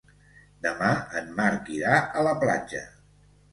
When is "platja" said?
2.47-2.85